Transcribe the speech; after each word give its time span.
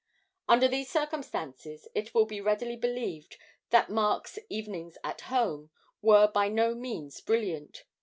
Under 0.49 0.67
these 0.67 0.89
circumstances 0.89 1.87
it 1.93 2.15
will 2.15 2.25
be 2.25 2.41
readily 2.41 2.75
believed 2.75 3.37
that 3.69 3.91
Mark's 3.91 4.39
'Evenings 4.49 4.97
at 5.03 5.21
Home' 5.21 5.69
were 6.01 6.27
by 6.27 6.47
no 6.47 6.73
means 6.73 7.21
brilliant. 7.21 7.83